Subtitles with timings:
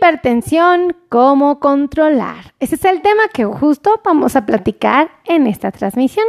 [0.00, 2.54] hipertensión, cómo controlar.
[2.58, 6.24] Ese es el tema que justo vamos a platicar en esta transmisión.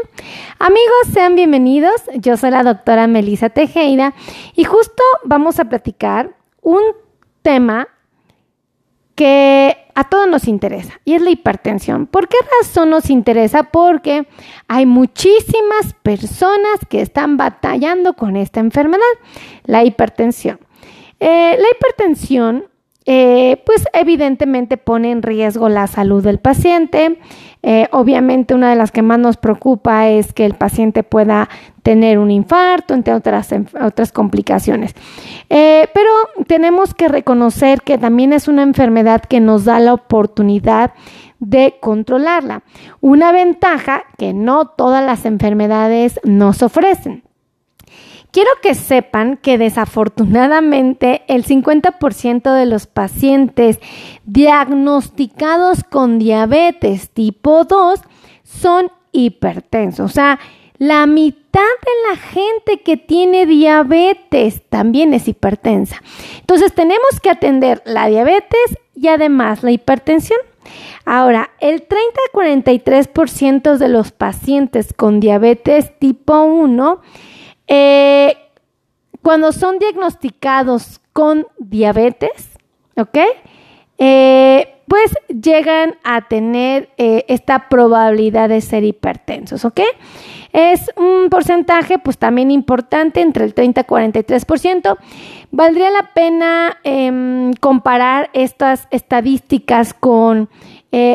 [0.60, 1.94] Amigos, sean bienvenidos.
[2.16, 4.14] Yo soy la doctora Melisa Tejeda
[4.58, 6.82] y justo vamos a platicar un
[7.44, 7.88] tema
[9.16, 12.08] que a todos nos interesa y es la hipertensión.
[12.08, 13.64] ¿Por qué razón nos interesa?
[13.64, 14.28] Porque
[14.68, 19.02] hay muchísimas personas que están batallando con esta enfermedad,
[19.64, 20.60] la hipertensión.
[21.22, 22.66] Eh, la hipertensión
[23.06, 27.20] eh, pues evidentemente pone en riesgo la salud del paciente.
[27.64, 31.50] Eh, obviamente una de las que más nos preocupa es que el paciente pueda
[31.84, 33.50] tener un infarto, entre otras,
[33.82, 34.94] otras complicaciones.
[35.50, 36.10] Eh, pero
[36.48, 40.94] tenemos que reconocer que también es una enfermedad que nos da la oportunidad
[41.40, 42.62] de controlarla.
[43.00, 47.24] Una ventaja que no todas las enfermedades nos ofrecen.
[48.32, 53.80] Quiero que sepan que desafortunadamente el 50% de los pacientes
[54.26, 58.00] diagnosticados con diabetes tipo 2
[58.44, 60.10] son hipertensos.
[60.10, 60.40] O sea,
[60.78, 66.02] la mitad de la gente que tiene diabetes también es hipertensa.
[66.40, 70.40] Entonces tenemos que atender la diabetes y además la hipertensión.
[71.04, 71.86] Ahora, el
[72.34, 77.02] 30-43% de los pacientes con diabetes tipo 1
[77.68, 78.38] eh,
[79.22, 82.50] cuando son diagnosticados con diabetes,
[82.98, 83.18] ¿ok?
[83.98, 89.82] Eh, pues llegan a tener eh, esta probabilidad de ser hipertensos, ¿ok?
[90.52, 94.98] Es un porcentaje pues también importante, entre el 30 y 43%.
[95.52, 100.50] Valdría la pena em, comparar estas estadísticas con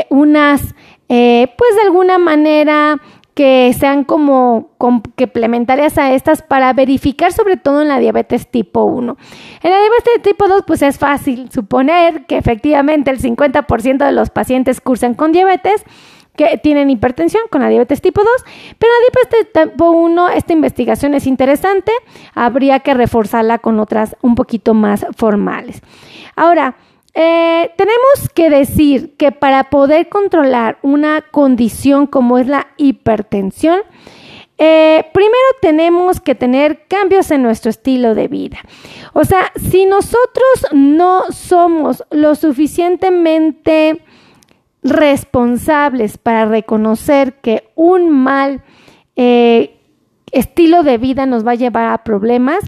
[0.08, 0.62] unas,
[1.06, 2.98] pues de alguna manera,
[3.36, 9.14] que sean como complementarias a estas para verificar sobre todo en la diabetes tipo 1.
[9.62, 14.30] En la diabetes tipo 2 pues es fácil suponer que efectivamente el 50% de los
[14.30, 15.84] pacientes cursan con diabetes
[16.34, 18.30] que tienen hipertensión con la diabetes tipo 2,
[18.78, 21.92] pero la diabetes tipo 1 esta investigación es interesante,
[22.34, 25.82] habría que reforzarla con otras un poquito más formales.
[26.36, 26.76] Ahora,
[27.18, 33.80] eh, tenemos que decir que para poder controlar una condición como es la hipertensión,
[34.58, 38.58] eh, primero tenemos que tener cambios en nuestro estilo de vida.
[39.14, 44.02] O sea, si nosotros no somos lo suficientemente
[44.82, 48.62] responsables para reconocer que un mal
[49.16, 49.80] eh,
[50.32, 52.62] estilo de vida nos va a llevar a problemas,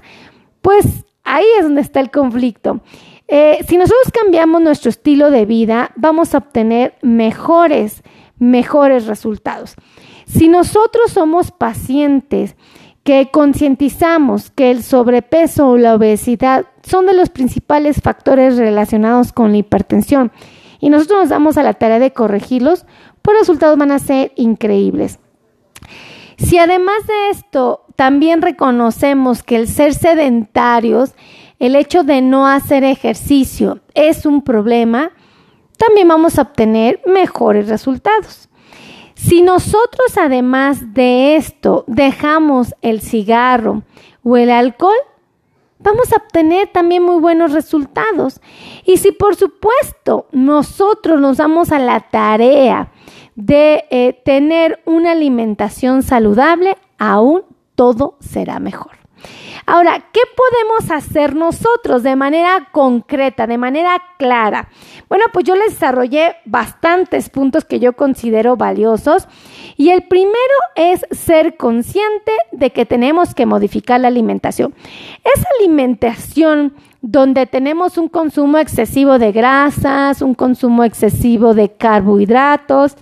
[0.62, 2.80] pues ahí es donde está el conflicto.
[3.28, 8.02] Eh, si nosotros cambiamos nuestro estilo de vida, vamos a obtener mejores,
[8.38, 9.74] mejores resultados.
[10.26, 12.56] Si nosotros somos pacientes
[13.04, 19.52] que concientizamos que el sobrepeso o la obesidad son de los principales factores relacionados con
[19.52, 20.32] la hipertensión
[20.80, 22.86] y nosotros nos damos a la tarea de corregirlos,
[23.22, 25.18] pues los resultados van a ser increíbles.
[26.38, 31.14] Si además de esto también reconocemos que el ser sedentarios
[31.58, 35.10] el hecho de no hacer ejercicio es un problema,
[35.76, 38.48] también vamos a obtener mejores resultados.
[39.14, 43.82] Si nosotros además de esto dejamos el cigarro
[44.22, 44.94] o el alcohol,
[45.80, 48.40] vamos a obtener también muy buenos resultados.
[48.84, 52.92] Y si por supuesto nosotros nos damos a la tarea
[53.34, 57.42] de eh, tener una alimentación saludable, aún
[57.74, 58.97] todo será mejor.
[59.66, 64.68] Ahora, ¿qué podemos hacer nosotros de manera concreta, de manera clara?
[65.08, 69.28] Bueno, pues yo les desarrollé bastantes puntos que yo considero valiosos
[69.76, 70.36] y el primero
[70.74, 74.74] es ser consciente de que tenemos que modificar la alimentación.
[75.22, 82.96] Esa alimentación donde tenemos un consumo excesivo de grasas, un consumo excesivo de carbohidratos,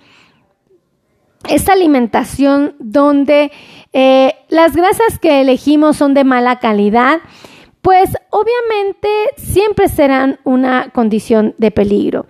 [1.49, 3.53] esa alimentación donde
[3.93, 7.21] eh, las grasas que elegimos son de mala calidad,
[7.83, 12.27] pues obviamente siempre serán una condición de peligro.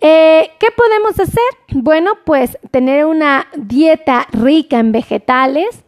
[0.00, 1.42] Eh, ¿Qué podemos hacer?
[1.72, 5.84] Bueno, pues tener una dieta rica en vegetales,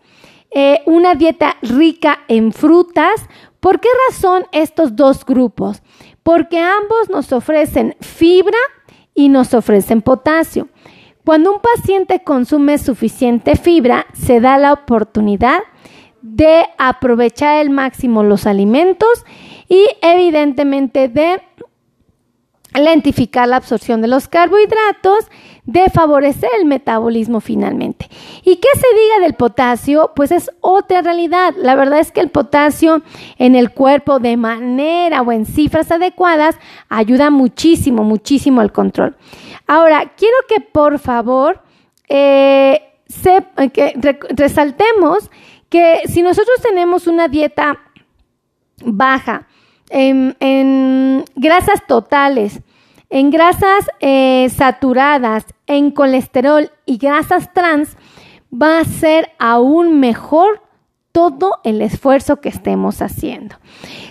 [0.50, 3.26] eh, una dieta rica en frutas.
[3.58, 5.82] ¿Por qué razón estos dos grupos?
[6.23, 8.58] Porque ambos nos ofrecen fibra
[9.14, 10.69] y nos ofrecen potasio.
[11.26, 15.58] Cuando un paciente consume suficiente fibra, se da la oportunidad
[16.23, 19.25] de aprovechar al máximo los alimentos
[19.69, 21.43] y evidentemente de
[22.75, 25.26] lentificar la absorción de los carbohidratos,
[25.64, 28.08] de favorecer el metabolismo finalmente.
[28.44, 30.12] ¿Y qué se diga del potasio?
[30.14, 31.55] Pues es otra realidad.
[31.58, 33.02] La verdad es que el potasio
[33.38, 36.56] en el cuerpo de manera o en cifras adecuadas
[36.88, 39.17] ayuda muchísimo, muchísimo al control.
[39.66, 41.60] Ahora, quiero que por favor
[42.08, 42.82] eh,
[43.72, 45.30] que resaltemos
[45.68, 47.78] que si nosotros tenemos una dieta
[48.84, 49.46] baja
[49.90, 52.60] en grasas totales,
[53.10, 57.96] en grasas eh, saturadas, en colesterol y grasas trans,
[58.52, 60.62] va a ser aún mejor
[61.16, 63.56] todo el esfuerzo que estemos haciendo.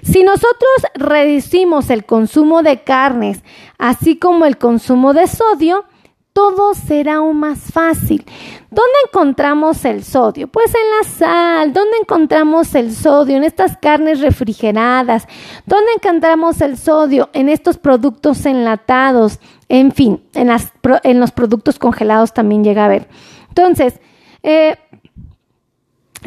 [0.02, 3.44] Si nosotros reducimos el consumo de carnes,
[3.78, 5.86] así como el consumo de sodio,
[6.34, 8.26] todo será aún más fácil.
[8.72, 10.48] ¿Dónde encontramos el sodio?
[10.48, 11.74] Pues en la sal.
[11.74, 13.38] ¿Dónde encontramos el sodio?
[13.38, 15.28] En estas carnes refrigeradas.
[15.68, 17.30] ¿Dónde encontramos el sodio?
[17.34, 19.40] En estos productos enlatados.
[19.70, 23.08] En fin, en, los productos congelados también llega a haber.
[23.50, 24.00] Entonces,
[24.42, 24.76] eh,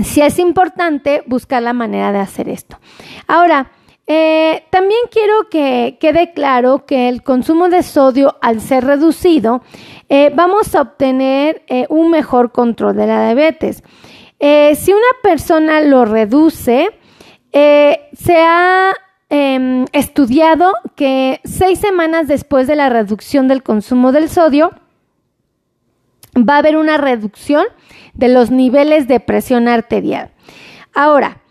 [0.02, 2.78] sí es importante buscar la manera de hacer esto.
[3.26, 3.70] Ahora,
[4.10, 9.62] eh, también quiero que quede claro que el consumo de sodio, al ser reducido,
[10.08, 13.82] eh, vamos a obtener eh, un mejor control de la diabetes.
[14.40, 16.90] si una persona lo reduce,
[17.52, 18.94] se ha
[19.28, 24.70] em, estudiado que seis semanas después de la reducción del consumo del sodio,
[26.44, 27.64] va a haber una reducción
[28.14, 30.32] de los niveles de presión arterial.
[30.94, 31.42] Ahora,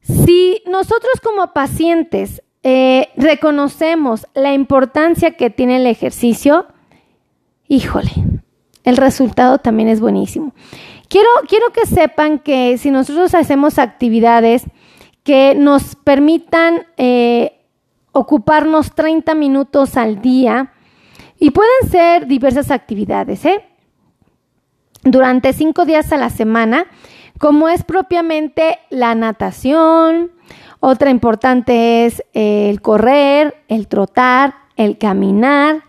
[0.00, 6.66] si nosotros como pacientes eh, reconocemos la importancia que tiene el ejercicio,
[7.68, 8.10] híjole,
[8.84, 10.54] el resultado también es buenísimo.
[11.08, 14.64] Quiero, quiero que sepan que si nosotros hacemos actividades
[15.22, 17.60] que nos permitan eh,
[18.12, 20.72] ocuparnos 30 minutos al día,
[21.42, 23.64] y pueden ser diversas actividades, ¿eh?
[25.04, 26.86] Durante cinco días a la semana,
[27.38, 30.30] como es propiamente la natación,
[30.78, 35.82] otra importante es eh, el correr, el trotar, el caminar,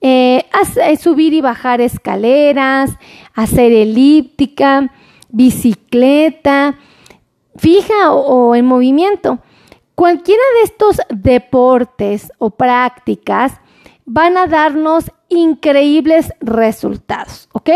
[0.00, 0.44] eh,
[0.82, 2.96] eh, subir y bajar escaleras,
[3.34, 4.92] hacer elíptica,
[5.28, 6.78] bicicleta,
[7.56, 9.38] fija o, en movimiento.
[9.94, 13.60] Cualquiera de estos deportes o prácticas
[14.04, 17.70] van a darnos increíbles resultados, ¿ok?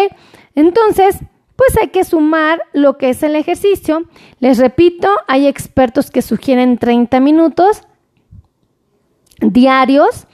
[0.54, 1.16] Entonces,
[1.56, 4.04] pues hay que sumar lo que es el ejercicio.
[4.38, 7.82] Les repito, hay expertos que sugieren 30 minutos
[9.40, 10.26] diarios,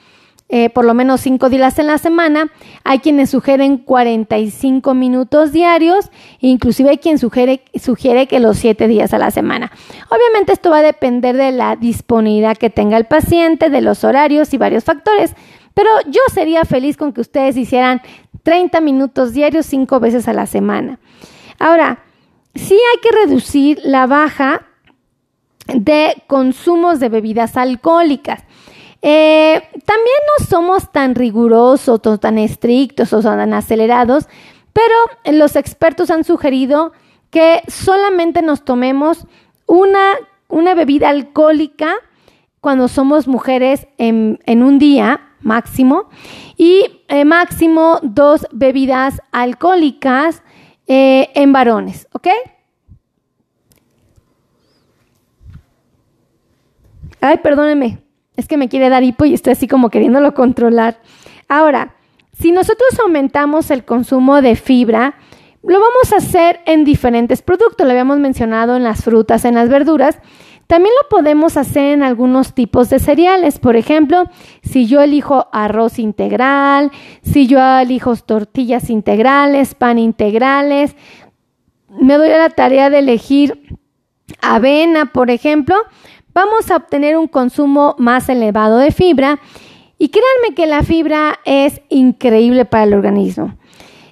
[0.49, 2.53] eh, por lo menos 5 días en la semana.
[2.85, 9.13] Hay quienes sugieren 45 minutos diarios, inclusive hay quien sugiere, sugiere que los 7 días
[9.13, 9.73] a la semana.
[10.09, 14.55] Obviamente esto va a depender de la disponibilidad que tenga el paciente, de los horarios
[14.55, 15.35] y varios factores.
[15.75, 18.01] Pero yo sería feliz con que ustedes hicieran
[18.47, 21.01] 30 minutos diarios cinco veces a la semana.
[21.59, 22.05] Ahora,
[22.55, 24.69] sí hay que reducir la baja
[25.67, 28.45] de consumos de bebidas alcohólicas.
[29.03, 34.29] Eh, también no somos tan rigurosos o tan estrictos o tan acelerados,
[34.73, 34.95] pero
[35.37, 36.93] los expertos han sugerido
[37.31, 39.27] que solamente nos tomemos
[39.67, 40.13] una,
[40.47, 41.97] una bebida alcohólica
[42.61, 46.09] cuando somos mujeres en un día máximo
[46.57, 50.43] y eh, máximo dos bebidas alcohólicas
[50.87, 52.29] eh, en varones, ¿ok?
[57.21, 57.99] Ay, perdónenme,
[58.37, 61.01] es que me quiere dar hipo y estoy así como queriéndolo controlar.
[61.49, 61.95] Ahora,
[62.39, 65.15] si nosotros aumentamos el consumo de fibra,
[65.63, 69.69] lo vamos a hacer en diferentes productos, lo habíamos mencionado en las frutas, en las
[69.69, 70.19] verduras,
[70.67, 73.59] también lo podemos hacer en algunos tipos de cereales.
[73.59, 74.25] Por ejemplo,
[74.63, 76.91] si yo elijo arroz integral,
[77.23, 80.97] si yo elijo tortillas integrales, pan integrales,
[82.01, 83.79] me doy a la tarea de elegir
[84.41, 85.77] avena, por ejemplo,
[86.35, 89.39] vamos a obtener un consumo más elevado de fibra.
[89.99, 93.57] Y créanme que la fibra es increíble para el organismo.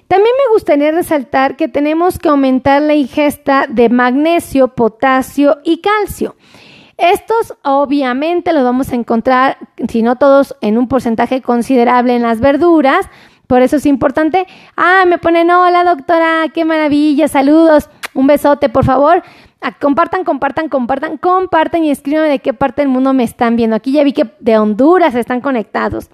[0.07, 6.35] También me gustaría resaltar que tenemos que aumentar la ingesta de magnesio, potasio y calcio.
[6.97, 9.57] Estos obviamente los vamos a encontrar,
[9.89, 13.09] si no todos, en un porcentaje considerable en las verduras.
[13.47, 14.47] Por eso es importante.
[14.77, 19.23] Ah, me ponen, hola doctora, qué maravilla, saludos, un besote, por favor.
[19.59, 23.75] Ah, compartan, compartan, compartan, compartan y escriban de qué parte del mundo me están viendo.
[23.75, 26.09] Aquí ya vi que de Honduras están conectados.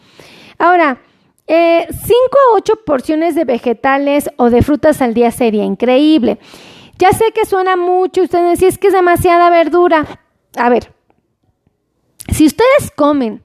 [0.58, 1.00] Ahora,
[1.52, 6.40] 5 eh, a 8 porciones de vegetales o de frutas al día sería increíble.
[6.98, 10.06] Ya sé que suena mucho, ustedes decían es que es demasiada verdura.
[10.56, 10.94] A ver,
[12.30, 13.44] si ustedes comen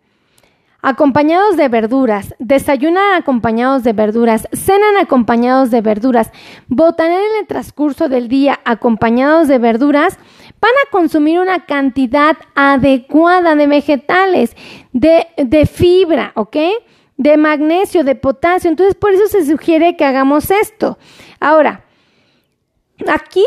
[0.82, 6.30] acompañados de verduras, desayunan acompañados de verduras, cenan acompañados de verduras,
[6.68, 10.16] botan en el transcurso del día acompañados de verduras,
[10.60, 14.56] van a consumir una cantidad adecuada de vegetales,
[14.92, 16.56] de, de fibra, ¿ok?
[17.16, 18.70] De magnesio, de potasio.
[18.70, 20.98] Entonces, por eso se sugiere que hagamos esto.
[21.40, 21.84] Ahora,
[23.12, 23.44] aquí,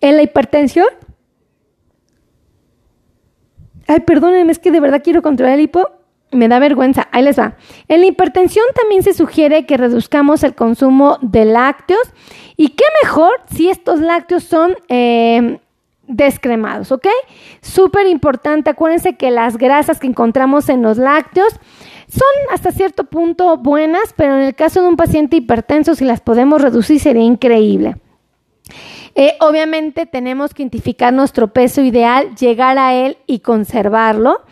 [0.00, 0.88] en la hipertensión,
[3.86, 5.90] ay, perdónenme, es que de verdad quiero controlar el hipo.
[6.30, 7.08] Me da vergüenza.
[7.10, 7.56] Ahí les va.
[7.88, 12.12] En la hipertensión también se sugiere que reduzcamos el consumo de lácteos.
[12.56, 15.58] Y qué mejor si estos lácteos son eh,
[16.08, 17.06] descremados, ¿ok?
[17.60, 21.60] Súper importante, acuérdense que las grasas que encontramos en los lácteos
[22.08, 22.22] son
[22.52, 26.60] hasta cierto punto buenas, pero en el caso de un paciente hipertenso, si las podemos
[26.60, 27.96] reducir, sería increíble.
[29.14, 34.42] Eh, obviamente tenemos que identificar nuestro peso ideal, llegar a él y conservarlo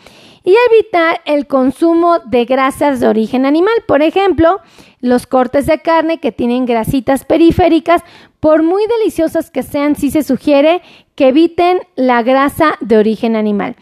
[0.43, 3.73] y evitar el consumo de grasas de origen animal.
[3.87, 4.61] Por ejemplo,
[5.01, 8.01] los cortes de carne que tienen grasitas periféricas,
[8.39, 10.81] por muy deliciosas que sean, sí se sugiere
[11.15, 13.75] que eviten la grasa de origen animal.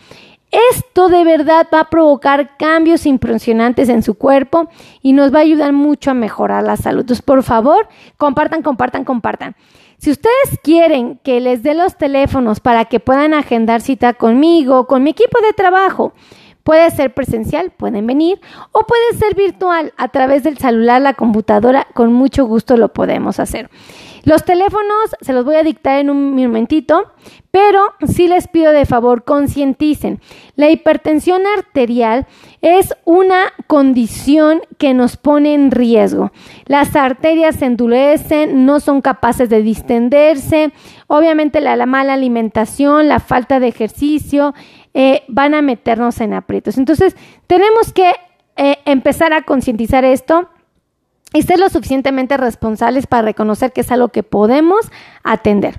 [0.71, 4.69] Esto de verdad va a provocar cambios impresionantes en su cuerpo
[5.01, 7.01] y nos va a ayudar mucho a mejorar la salud.
[7.01, 9.55] Entonces, por favor, compartan, compartan, compartan.
[9.97, 15.03] Si ustedes quieren que les dé los teléfonos para que puedan agendar cita conmigo, con
[15.03, 16.13] mi equipo de trabajo,
[16.63, 18.39] puede ser presencial, pueden venir,
[18.71, 23.39] o puede ser virtual a través del celular, la computadora, con mucho gusto lo podemos
[23.39, 23.69] hacer.
[24.25, 27.12] Los teléfonos se los voy a dictar en un momentito,
[27.51, 30.20] pero sí les pido de favor concienticen.
[30.55, 32.25] La hipertensión arterial
[32.62, 36.32] es una condición que nos pone en riesgo.
[36.65, 40.74] Las arterias se endurecen, no son capaces de distenderse.
[41.05, 44.55] Obviamente la, mala alimentación, la falta de ejercicio
[44.96, 46.79] eh, van a meternos en aprietos.
[46.79, 47.15] Entonces
[47.46, 48.12] tenemos que
[48.58, 50.50] eh, empezar a concientizar esto
[51.34, 54.91] y ser lo suficientemente responsables para reconocer que es algo que podemos
[55.24, 55.75] atender.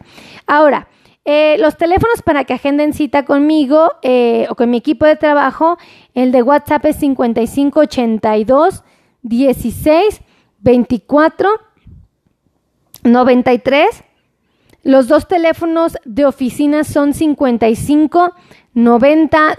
[0.46, 0.88] Ahora,
[1.24, 5.76] eh, los teléfonos para que agenden cita conmigo eh, o con mi equipo de trabajo,
[6.14, 8.84] el de WhatsApp es 5582
[9.22, 10.22] 16
[10.60, 11.50] 24
[13.02, 14.04] 93.
[14.82, 18.34] Los dos teléfonos de oficina son 55
[18.74, 19.56] 90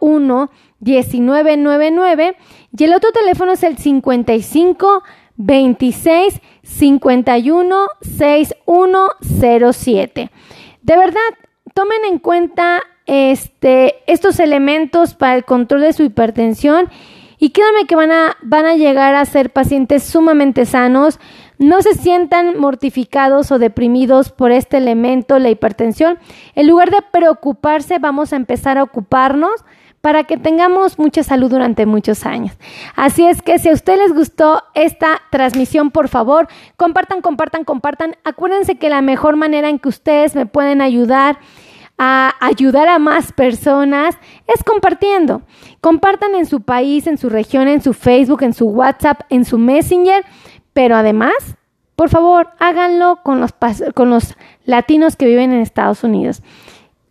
[0.00, 2.36] 01 1999
[2.76, 5.02] y el otro teléfono es el 55
[5.36, 10.30] 26 51 6107.
[10.82, 11.20] De verdad,
[11.74, 16.88] tomen en cuenta este, estos elementos para el control de su hipertensión
[17.38, 21.18] y créanme que van a, van a llegar a ser pacientes sumamente sanos.
[21.58, 26.18] No se sientan mortificados o deprimidos por este elemento, la hipertensión.
[26.54, 29.64] En lugar de preocuparse, vamos a empezar a ocuparnos
[30.00, 32.56] para que tengamos mucha salud durante muchos años.
[32.96, 38.16] Así es que si a ustedes les gustó esta transmisión, por favor, compartan, compartan, compartan.
[38.24, 41.38] Acuérdense que la mejor manera en que ustedes me pueden ayudar
[42.02, 44.16] a ayudar a más personas
[44.46, 45.42] es compartiendo.
[45.82, 49.58] Compartan en su país, en su región, en su Facebook, en su WhatsApp, en su
[49.58, 50.24] Messenger,
[50.72, 51.34] pero además,
[51.96, 53.50] por favor, háganlo con los,
[53.94, 56.42] con los latinos que viven en Estados Unidos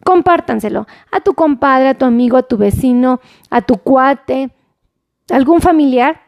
[0.04, 4.52] compártanselo a tu compadre, a tu amigo, a tu vecino, a tu cuate,
[5.30, 6.22] algún familiar.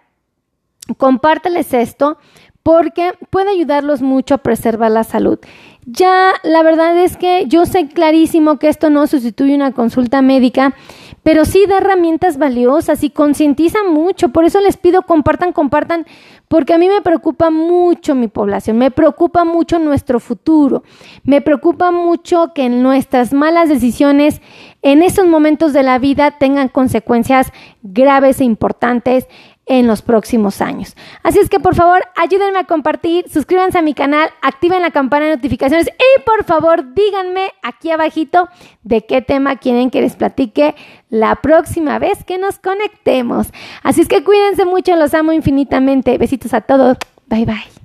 [0.98, 2.18] Compárteles esto
[2.64, 5.40] porque puede ayudarlos mucho a preservar la salud.
[5.86, 10.76] Ya la verdad es que yo sé clarísimo que esto no sustituye una consulta médica,
[11.24, 14.30] pero sí da herramientas valiosas y concientiza mucho.
[14.30, 16.06] Por eso les pido compartan, compartan,
[16.48, 20.84] porque a mí me preocupa mucho mi población, me preocupa mucho nuestro futuro,
[21.24, 24.42] me preocupa mucho que nuestras malas decisiones
[24.82, 27.52] en esos momentos de la vida tengan consecuencias
[27.84, 29.28] graves e importantes
[29.66, 30.96] en los próximos años.
[31.24, 35.28] Así es que por favor ayúdenme a compartir, suscríbanse a mi canal, activen la campana
[35.28, 38.50] de notificaciones y por favor díganme aquí abajito
[38.84, 40.76] de qué tema quieren que les platique
[41.10, 43.48] la próxima vez que nos conectemos.
[43.84, 46.18] Así es que cuídense mucho, los amo infinitamente.
[46.18, 46.98] Besitos a todos.
[47.28, 47.81] Bye bye.